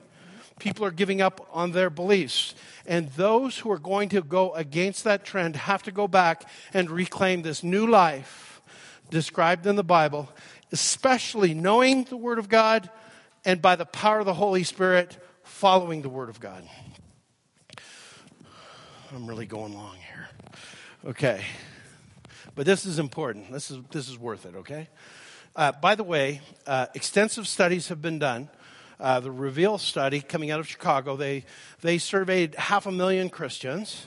[0.58, 2.54] People are giving up on their beliefs.
[2.86, 6.90] And those who are going to go against that trend have to go back and
[6.90, 8.62] reclaim this new life
[9.10, 10.30] described in the Bible,
[10.72, 12.88] especially knowing the Word of God
[13.44, 16.66] and by the power of the Holy Spirit, following the Word of God.
[19.14, 20.28] I'm really going long here.
[21.04, 21.44] Okay.
[22.60, 23.50] But this is important.
[23.50, 24.90] This is, this is worth it, okay?
[25.56, 28.50] Uh, by the way, uh, extensive studies have been done.
[29.00, 31.46] Uh, the Reveal study coming out of Chicago, they,
[31.80, 34.04] they surveyed half a million Christians.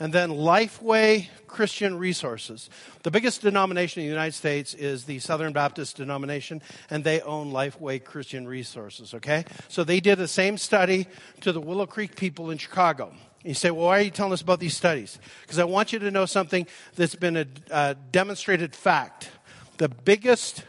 [0.00, 2.68] And then Lifeway Christian Resources.
[3.04, 7.52] The biggest denomination in the United States is the Southern Baptist denomination, and they own
[7.52, 9.44] Lifeway Christian Resources, okay?
[9.68, 11.06] So they did the same study
[11.42, 13.14] to the Willow Creek people in Chicago.
[13.44, 15.18] You say, well, why are you telling us about these studies?
[15.42, 19.30] Because I want you to know something that's been a, a demonstrated fact.
[19.76, 20.64] The biggest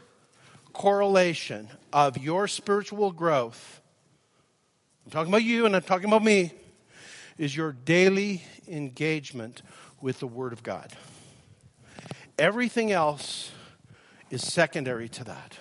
[0.74, 3.80] correlation of your spiritual growth,
[5.06, 6.52] I'm talking about you and I'm talking about me,
[7.38, 9.62] is your daily engagement
[10.02, 10.92] with the Word of God.
[12.38, 13.52] Everything else
[14.30, 15.58] is secondary to that.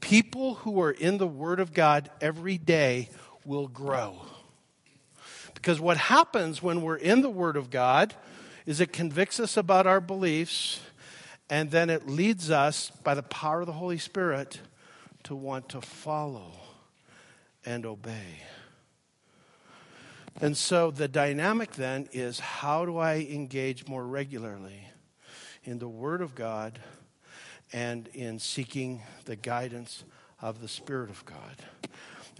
[0.00, 3.08] People who are in the Word of God every day
[3.44, 4.20] will grow.
[5.64, 8.12] Because what happens when we're in the Word of God
[8.66, 10.78] is it convicts us about our beliefs,
[11.48, 14.60] and then it leads us, by the power of the Holy Spirit,
[15.22, 16.52] to want to follow
[17.64, 18.42] and obey.
[20.38, 24.88] And so the dynamic then is how do I engage more regularly
[25.64, 26.78] in the Word of God
[27.72, 30.04] and in seeking the guidance
[30.42, 31.56] of the Spirit of God?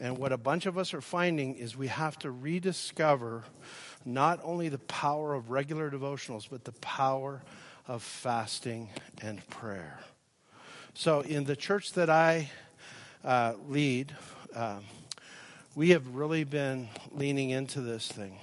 [0.01, 3.45] And what a bunch of us are finding is we have to rediscover
[4.05, 7.43] not only the power of regular devotionals, but the power
[7.87, 8.91] of fasting
[9.23, 10.01] and prayer.
[10.95, 12.51] So, in the church that I
[13.25, 14.15] uh, lead,
[14.55, 14.85] um,
[15.75, 18.39] we have really been leaning into this thing.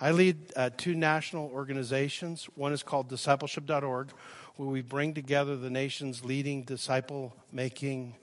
[0.00, 2.46] I lead uh, two national organizations.
[2.54, 4.10] One is called discipleship.org,
[4.56, 8.14] where we bring together the nation's leading disciple making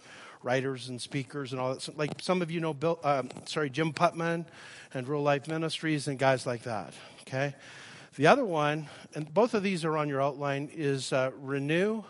[0.44, 1.98] writers and speakers and all that.
[1.98, 4.46] Like some of you know, Bill, um, sorry, Jim Putman
[4.94, 6.94] and Real Life Ministries and guys like that.
[7.22, 7.56] Okay.
[8.16, 12.04] The other one, and both of these are on your outline, is uh, Renew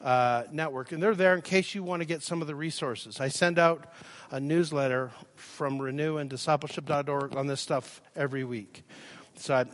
[0.00, 3.20] uh, Network, and they're there in case you want to get some of the resources.
[3.20, 3.92] I send out
[4.30, 8.84] a newsletter from Renew and Discipleship.org on this stuff every week.
[9.36, 9.70] So I'm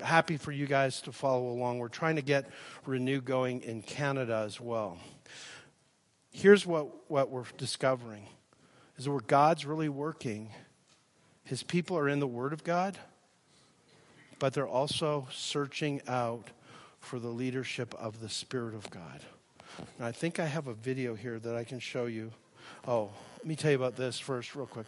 [0.00, 1.78] happy for you guys to follow along.
[1.78, 2.48] We're trying to get
[2.86, 4.98] Renew going in Canada as well.
[6.32, 8.26] Here's what, what we're discovering
[8.96, 10.50] is where God's really working,
[11.44, 12.98] his people are in the Word of God,
[14.38, 16.48] but they're also searching out
[17.00, 19.20] for the leadership of the Spirit of God.
[20.00, 22.30] I think I have a video here that I can show you.
[22.86, 24.86] Oh, let me tell you about this first, real quick.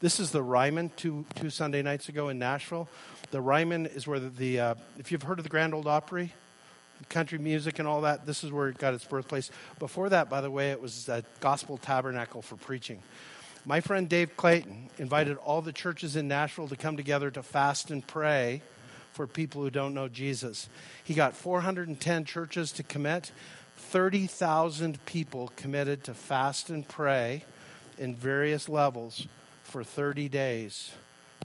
[0.00, 2.88] This is the Ryman two, two Sunday nights ago in Nashville.
[3.30, 6.32] The Ryman is where the, the uh, if you've heard of the Grand Ole Opry,
[7.08, 9.50] country music and all that, this is where it got its birthplace.
[9.78, 13.02] Before that, by the way, it was a gospel tabernacle for preaching.
[13.64, 17.90] My friend Dave Clayton invited all the churches in Nashville to come together to fast
[17.90, 18.62] and pray
[19.12, 20.68] for people who don't know Jesus.
[21.02, 23.32] He got 410 churches to commit.
[23.76, 27.44] 30,000 people committed to fast and pray
[27.98, 29.26] in various levels
[29.64, 30.92] for 30 days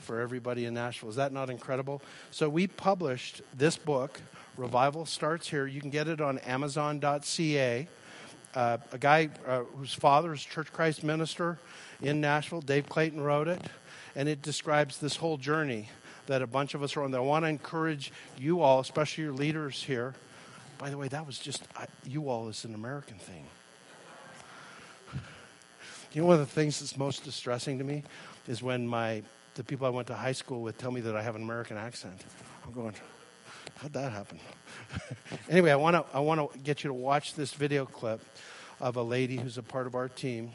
[0.01, 1.09] for everybody in Nashville.
[1.09, 2.01] Is that not incredible?
[2.31, 4.19] So we published this book,
[4.57, 5.65] Revival Starts Here.
[5.67, 7.87] You can get it on Amazon.ca.
[8.53, 11.57] Uh, a guy uh, whose father is Church Christ minister
[12.01, 13.61] in Nashville, Dave Clayton, wrote it,
[14.15, 15.87] and it describes this whole journey
[16.27, 17.15] that a bunch of us are on.
[17.15, 20.13] I want to encourage you all, especially your leaders here.
[20.77, 23.45] By the way, that was just, I, you all is an American thing.
[26.13, 28.03] You know, one of the things that's most distressing to me
[28.47, 29.23] is when my
[29.55, 31.77] the people I went to high school with tell me that I have an American
[31.77, 32.23] accent.
[32.65, 32.93] I'm going,
[33.77, 34.39] how'd that happen?
[35.49, 38.21] anyway, I want to I want to get you to watch this video clip
[38.79, 40.51] of a lady who's a part of our team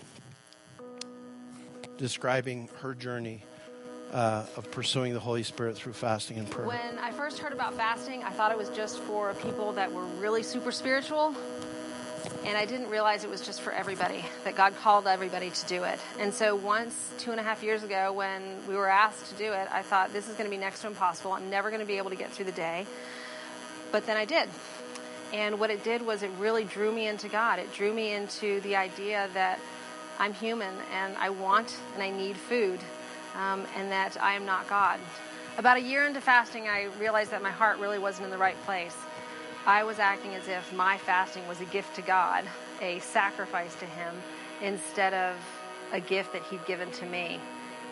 [1.97, 3.43] describing her journey
[4.13, 6.67] uh, of pursuing the Holy Spirit through fasting and prayer?
[6.67, 10.05] When I first heard about fasting, I thought it was just for people that were
[10.21, 11.35] really super spiritual.
[12.47, 15.83] And I didn't realize it was just for everybody, that God called everybody to do
[15.83, 15.99] it.
[16.21, 19.53] And so, once, two and a half years ago, when we were asked to do
[19.53, 21.33] it, I thought, this is going to be next to impossible.
[21.33, 22.87] I'm never going to be able to get through the day.
[23.91, 24.49] But then I did.
[25.33, 27.59] And what it did was it really drew me into God.
[27.59, 29.59] It drew me into the idea that
[30.21, 32.79] I'm human and I want and I need food
[33.35, 35.01] um, and that I am not God.
[35.59, 38.61] About a year into fasting, I realized that my heart really wasn't in the right
[38.65, 38.95] place.
[39.67, 42.45] I was acting as if my fasting was a gift to God,
[42.81, 44.15] a sacrifice to Him,
[44.63, 45.35] instead of
[45.93, 47.41] a gift that He'd given to me.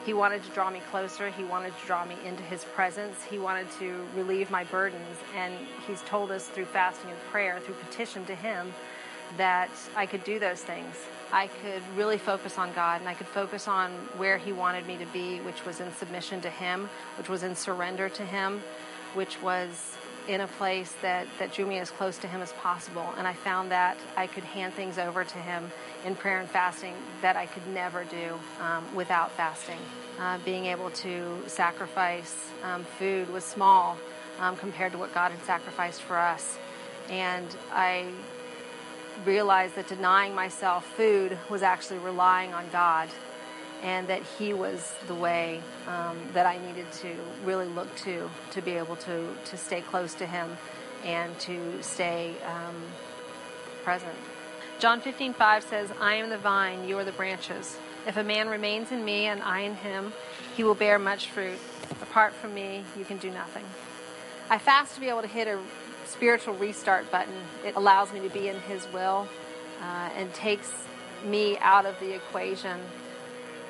[0.07, 1.31] He wanted to draw me closer.
[1.31, 3.25] He wanted to draw me into His presence.
[3.25, 5.17] He wanted to relieve my burdens.
[5.35, 5.53] And
[5.85, 8.73] He's told us through fasting and prayer, through petition to Him,
[9.37, 10.95] that I could do those things.
[11.33, 14.97] I could really focus on God and I could focus on where He wanted me
[14.99, 18.63] to be, which was in submission to Him, which was in surrender to Him,
[19.15, 19.97] which was
[20.29, 23.07] in a place that, that drew me as close to Him as possible.
[23.19, 25.71] And I found that I could hand things over to Him
[26.05, 29.79] in prayer and fasting that I could never do um, without fasting.
[30.19, 33.97] Uh, being able to sacrifice um, food was small
[34.39, 36.59] um, compared to what God had sacrificed for us.
[37.11, 38.07] And I
[39.25, 43.09] realized that denying myself food was actually relying on God
[43.83, 47.15] and that He was the way um, that I needed to
[47.45, 50.57] really look to to be able to, to stay close to Him
[51.05, 52.75] and to stay um,
[53.83, 54.15] present.
[54.79, 57.77] John 15, 5 says, I am the vine, you are the branches.
[58.07, 60.13] If a man remains in me and I in him,
[60.57, 61.59] he will bear much fruit.
[62.03, 63.65] Apart from me, you can do nothing.
[64.51, 65.59] I fast to be able to hit a
[66.07, 67.35] spiritual restart button.
[67.65, 69.29] It allows me to be in his will
[69.81, 70.71] uh, and takes
[71.25, 72.79] me out of the equation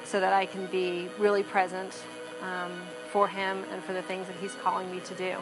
[0.04, 2.02] so that I can be really present
[2.42, 2.72] um,
[3.10, 5.36] for Him and for the things that He's calling me to do.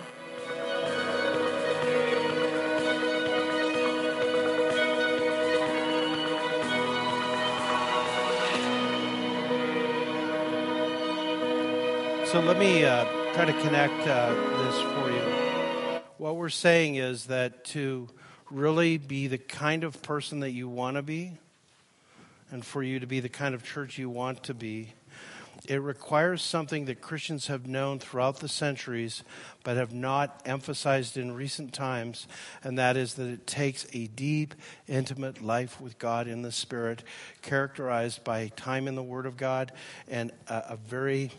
[12.33, 13.05] So let me uh,
[13.35, 14.33] try to connect uh,
[14.65, 16.01] this for you.
[16.17, 18.09] What we're saying is that to
[18.51, 21.33] really be the kind of person that you want to be,
[22.53, 24.93] and for you to be the kind of church you want to be.
[25.69, 29.23] It requires something that Christians have known throughout the centuries
[29.63, 32.27] but have not emphasized in recent times,
[32.65, 34.55] and that is that it takes a deep,
[34.89, 37.05] intimate life with God in the Spirit,
[37.43, 39.71] characterized by time in the Word of God
[40.09, 41.31] and a, a very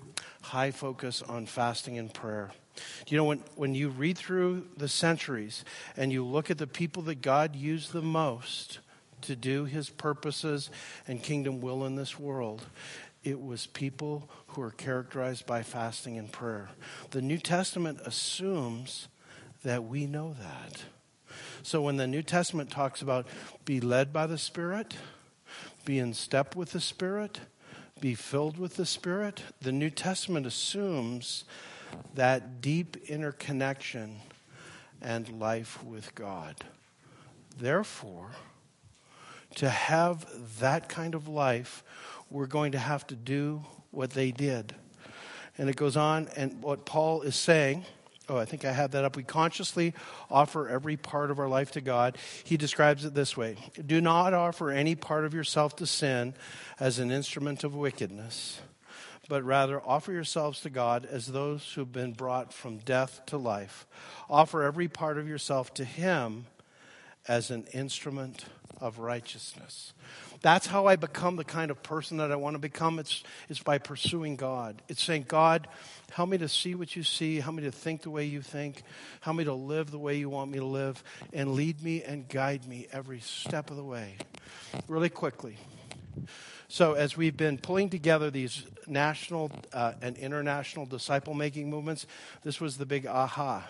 [0.41, 2.51] high focus on fasting and prayer.
[3.07, 5.66] You know, when, when you read through the centuries
[5.97, 8.80] and you look at the people that God used the most,
[9.24, 10.69] to do his purposes
[11.07, 12.65] and kingdom will in this world,
[13.24, 16.69] it was people who are characterized by fasting and prayer.
[17.11, 19.07] The New Testament assumes
[19.63, 20.84] that we know that.
[21.63, 23.28] So when the New Testament talks about
[23.65, 24.95] be led by the Spirit,
[25.86, 27.39] be in step with the Spirit,
[27.99, 31.45] be filled with the Spirit, the New Testament assumes
[32.15, 34.17] that deep interconnection
[35.01, 36.55] and life with God.
[37.57, 38.32] Therefore,
[39.55, 40.25] to have
[40.59, 41.83] that kind of life,
[42.29, 44.75] we're going to have to do what they did.
[45.57, 47.85] And it goes on, and what Paul is saying.
[48.29, 49.15] Oh, I think I had that up.
[49.15, 49.93] We consciously
[50.31, 52.17] offer every part of our life to God.
[52.43, 56.33] He describes it this way Do not offer any part of yourself to sin
[56.79, 58.61] as an instrument of wickedness,
[59.27, 63.85] but rather offer yourselves to God as those who've been brought from death to life.
[64.29, 66.45] Offer every part of yourself to Him
[67.28, 68.45] as an instrument
[68.84, 69.93] of righteousness.
[70.41, 72.99] That's how I become the kind of person that I want to become.
[72.99, 74.82] It's, it's by pursuing God.
[74.89, 75.69] It's saying, God,
[76.11, 78.84] help me to see what you see, help me to think the way you think,
[79.21, 81.01] help me to live the way you want me to live,
[81.32, 84.17] and lead me and guide me every step of the way.
[84.89, 85.57] Really quickly.
[86.67, 92.05] So, as we've been pulling together these national uh, and international disciple making movements,
[92.43, 93.65] this was the big aha.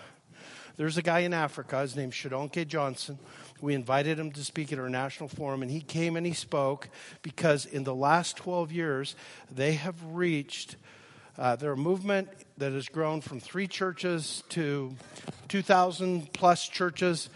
[0.76, 3.20] There's a guy in Africa, his name's Shodankeh Johnson
[3.64, 6.90] we invited him to speak at our national forum, and he came and he spoke
[7.22, 9.16] because in the last 12 years,
[9.50, 10.76] they have reached.
[11.38, 14.94] Uh, they're movement that has grown from three churches to
[15.48, 17.30] 2,000 plus churches.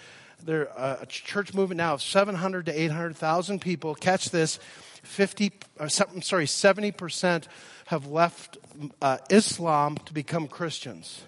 [0.44, 3.96] They're a church movement now of 700 to 800,000 people.
[3.96, 4.60] Catch this
[5.04, 7.46] 50, uh, I'm sorry, 70%
[7.86, 8.58] have left
[9.02, 11.22] uh, Islam to become Christians.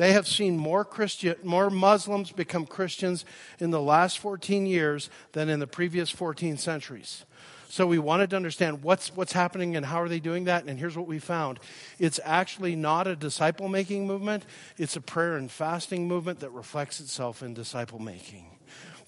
[0.00, 3.26] They have seen more Christian, more Muslims become Christians
[3.58, 7.26] in the last 14 years than in the previous 14 centuries.
[7.68, 10.64] So we wanted to understand what's what's happening and how are they doing that.
[10.64, 11.60] And here's what we found:
[11.98, 14.46] it's actually not a disciple making movement.
[14.78, 18.46] It's a prayer and fasting movement that reflects itself in disciple making,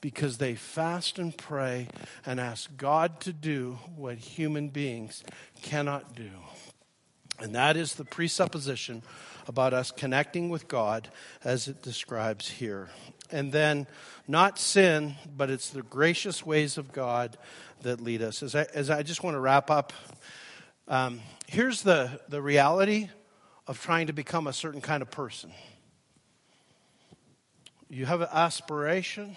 [0.03, 1.89] because they fast and pray
[2.27, 5.25] and ask God to do what human beings
[5.63, 6.33] cannot do,
[7.39, 9.03] and that is the presupposition
[9.47, 11.09] about us connecting with God
[11.45, 12.89] as it describes here.
[13.31, 13.87] And then,
[14.29, 17.37] not sin, but it's the gracious ways of God
[17.83, 18.43] that lead us.
[18.43, 19.93] As I, as I just want to wrap up,
[20.89, 23.09] um, here's the, the reality
[23.67, 25.53] of trying to become a certain kind of person.
[27.89, 29.37] You have an aspiration,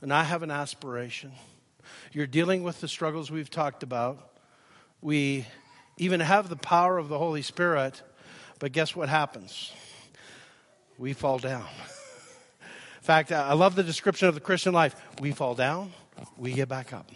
[0.00, 1.32] and I have an aspiration.
[2.12, 4.36] You're dealing with the struggles we've talked about.
[5.00, 5.46] We
[5.96, 8.02] even have the power of the Holy Spirit
[8.62, 9.72] but guess what happens?
[10.96, 11.62] We fall down.
[12.60, 14.94] In fact, I love the description of the Christian life.
[15.20, 15.92] We fall down,
[16.36, 17.10] we get back up.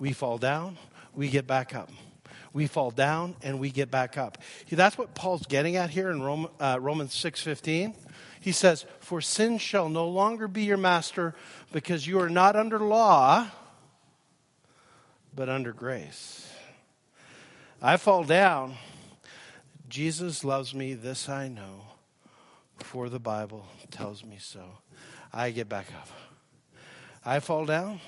[0.00, 0.78] We fall down,
[1.14, 1.90] we get back up.
[2.54, 4.38] We fall down and we get back up.
[4.70, 6.22] That's what Paul's getting at here in
[6.58, 7.94] uh, Romans 6.15.
[8.40, 11.34] He says, For sin shall no longer be your master
[11.70, 13.46] because you are not under law,
[15.36, 16.50] but under grace.
[17.82, 18.76] I fall down.
[19.88, 21.82] Jesus loves me, this I know,
[22.76, 24.62] for the Bible tells me so.
[25.32, 26.08] I get back up.
[27.24, 28.00] I fall down.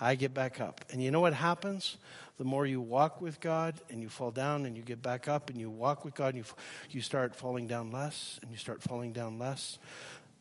[0.00, 0.84] I get back up.
[0.90, 1.96] And you know what happens?
[2.38, 5.50] The more you walk with God and you fall down and you get back up
[5.50, 6.44] and you walk with God and you,
[6.90, 9.78] you start falling down less and you start falling down less.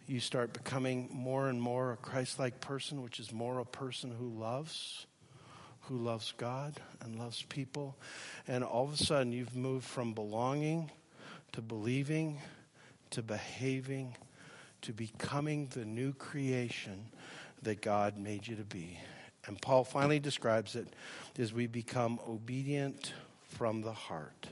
[0.08, 4.12] You start becoming more and more a Christ like person, which is more a person
[4.12, 5.08] who loves,
[5.88, 7.98] who loves God and loves people.
[8.48, 10.92] And all of a sudden, you've moved from belonging
[11.54, 12.40] to believing
[13.12, 14.16] to behaving
[14.82, 17.06] to becoming the new creation
[17.64, 19.00] that God made you to be.
[19.46, 20.88] And Paul finally describes it
[21.40, 23.14] as we become obedient
[23.50, 24.48] from the heart.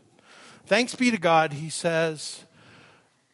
[0.65, 2.43] Thanks be to God, he says,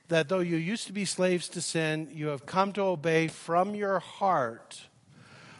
[0.09, 3.73] that though you used to be slaves to sin, you have come to obey from
[3.73, 4.81] your heart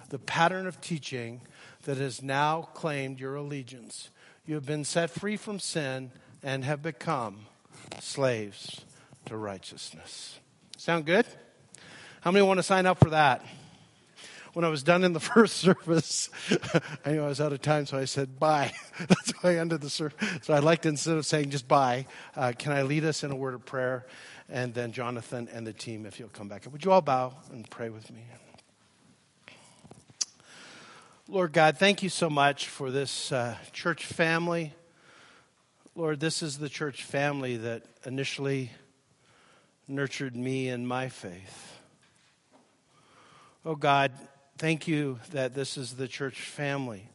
[0.09, 1.39] the pattern of teaching
[1.83, 4.09] that has now claimed your allegiance.
[4.45, 6.11] You have been set free from sin
[6.43, 7.45] and have become
[7.99, 8.85] slaves
[9.25, 10.39] to righteousness.
[10.77, 11.25] Sound good?
[12.21, 13.43] How many want to sign up for that?
[14.53, 16.29] when I was done in the first service,
[17.05, 18.73] I knew I was out of time, so I said bye.
[18.99, 20.17] That's why I ended the service.
[20.41, 22.05] So I'd like to, instead of saying just bye,
[22.35, 24.05] uh, can I lead us in a word of prayer?
[24.49, 26.65] And then Jonathan and the team, if you'll come back.
[26.69, 28.21] Would you all bow and pray with me?
[31.31, 34.73] Lord God, thank you so much for this uh, church family.
[35.95, 38.71] Lord, this is the church family that initially
[39.87, 41.79] nurtured me in my faith.
[43.65, 44.11] Oh God,
[44.61, 47.09] Thank you that this is the church family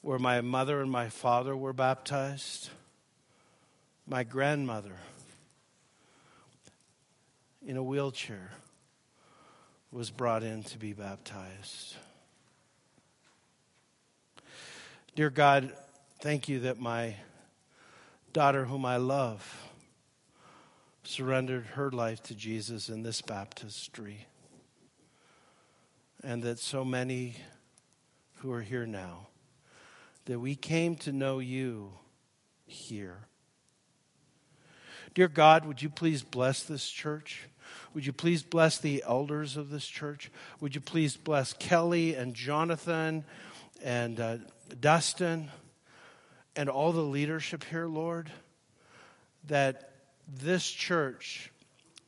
[0.00, 2.70] where my mother and my father were baptized,
[4.06, 4.94] my grandmother
[7.66, 8.52] in a wheelchair
[9.90, 11.96] was brought in to be baptized.
[15.20, 15.74] Dear God,
[16.22, 17.14] thank you that my
[18.32, 19.68] daughter, whom I love,
[21.02, 24.26] surrendered her life to Jesus in this baptistry
[26.24, 27.36] and that so many
[28.36, 29.26] who are here now,
[30.24, 31.92] that we came to know you
[32.64, 33.18] here.
[35.12, 37.42] Dear God, would you please bless this church?
[37.92, 40.30] Would you please bless the elders of this church?
[40.60, 43.26] Would you please bless Kelly and Jonathan
[43.82, 44.36] and uh,
[44.78, 45.50] Dustin
[46.56, 48.30] and all the leadership here, Lord?
[49.46, 49.92] That
[50.28, 51.50] this church,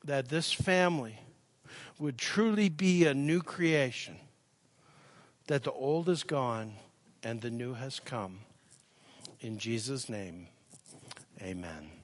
[0.05, 1.19] that this family,
[1.99, 4.17] would truly be a new creation,
[5.47, 6.75] that the old is gone
[7.23, 8.41] and the new has come.
[9.41, 10.49] In Jesus' name,
[11.41, 12.02] amen.